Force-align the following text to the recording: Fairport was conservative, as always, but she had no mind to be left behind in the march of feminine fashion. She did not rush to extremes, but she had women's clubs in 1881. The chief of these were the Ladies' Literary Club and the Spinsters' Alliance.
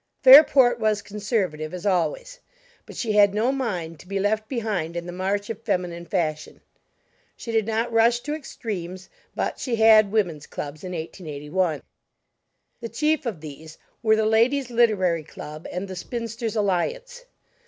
Fairport 0.23 0.79
was 0.79 1.03
conservative, 1.03 1.75
as 1.75 1.85
always, 1.85 2.39
but 2.87 2.95
she 2.97 3.11
had 3.11 3.35
no 3.35 3.51
mind 3.51 3.99
to 3.99 4.07
be 4.07 4.19
left 4.19 4.49
behind 4.49 4.95
in 4.97 5.05
the 5.05 5.11
march 5.11 5.47
of 5.47 5.61
feminine 5.61 6.07
fashion. 6.07 6.59
She 7.37 7.51
did 7.51 7.67
not 7.67 7.93
rush 7.93 8.19
to 8.21 8.33
extremes, 8.33 9.09
but 9.35 9.59
she 9.59 9.75
had 9.75 10.11
women's 10.11 10.47
clubs 10.47 10.83
in 10.83 10.93
1881. 10.93 11.83
The 12.79 12.89
chief 12.89 13.27
of 13.27 13.41
these 13.41 13.77
were 14.01 14.15
the 14.15 14.25
Ladies' 14.25 14.71
Literary 14.71 15.23
Club 15.23 15.67
and 15.71 15.87
the 15.87 15.95
Spinsters' 15.95 16.55
Alliance. 16.55 17.25